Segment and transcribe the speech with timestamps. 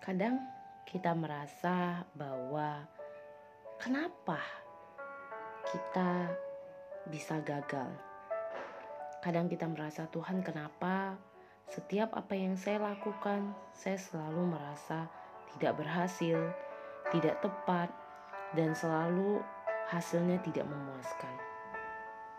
[0.00, 0.40] Kadang
[0.88, 2.88] kita merasa bahwa
[3.76, 4.40] kenapa
[5.68, 6.32] kita
[7.04, 7.92] bisa gagal.
[9.20, 11.20] Kadang kita merasa Tuhan kenapa
[11.68, 15.04] setiap apa yang saya lakukan saya selalu merasa
[15.52, 16.48] tidak berhasil,
[17.12, 17.92] tidak tepat,
[18.56, 19.44] dan selalu
[19.92, 21.34] hasilnya tidak memuaskan.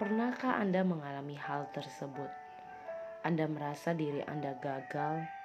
[0.02, 2.28] Pernahkah Anda mengalami hal tersebut?
[3.21, 5.40] Anda merasa diri Anda gagal,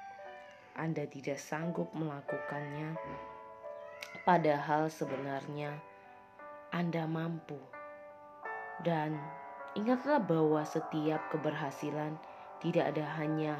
[0.77, 2.95] Anda tidak sanggup melakukannya,
[4.29, 5.77] padahal sebenarnya
[6.73, 7.57] Anda mampu.
[8.85, 9.17] Dan
[9.73, 12.21] ingatlah bahwa setiap keberhasilan
[12.61, 13.57] tidak ada hanya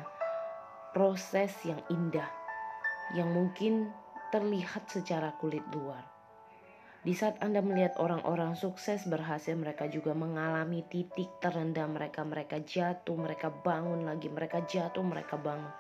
[0.93, 2.29] proses yang indah
[3.13, 3.93] yang mungkin
[4.35, 6.16] terlihat secara kulit luar.
[7.07, 12.27] Di saat Anda melihat orang-orang sukses berhasil, mereka juga mengalami titik terendah mereka.
[12.27, 15.71] Mereka jatuh, mereka bangun lagi, mereka jatuh, mereka bangun.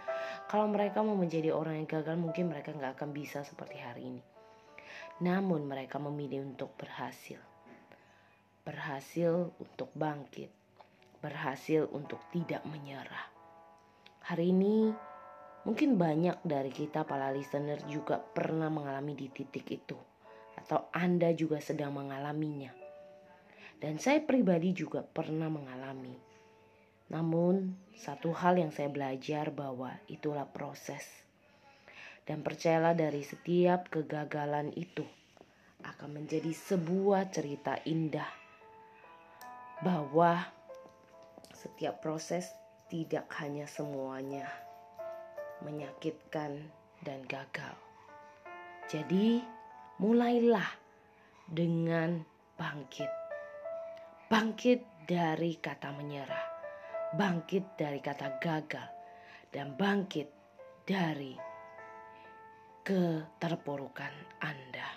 [0.46, 4.22] Kalau mereka mau menjadi orang yang gagal, mungkin mereka nggak akan bisa seperti hari ini.
[5.26, 7.42] Namun mereka memilih untuk berhasil.
[8.62, 10.54] Berhasil untuk bangkit.
[11.18, 13.26] Berhasil untuk tidak menyerah.
[14.30, 14.94] Hari ini
[15.66, 19.98] mungkin banyak dari kita para listener juga pernah mengalami di titik itu
[20.66, 22.74] atau Anda juga sedang mengalaminya.
[23.78, 26.18] Dan saya pribadi juga pernah mengalami.
[27.06, 31.06] Namun, satu hal yang saya belajar bahwa itulah proses.
[32.26, 35.06] Dan percayalah dari setiap kegagalan itu
[35.86, 38.26] akan menjadi sebuah cerita indah
[39.86, 40.50] bahwa
[41.54, 42.50] setiap proses
[42.90, 44.50] tidak hanya semuanya
[45.62, 46.58] menyakitkan
[47.06, 47.78] dan gagal.
[48.90, 49.46] Jadi,
[49.96, 50.68] mulailah
[51.48, 52.20] dengan
[52.56, 53.08] bangkit.
[54.26, 56.46] Bangkit dari kata menyerah,
[57.14, 58.88] bangkit dari kata gagal,
[59.48, 60.28] dan bangkit
[60.84, 61.32] dari
[62.82, 64.95] keterpurukan Anda.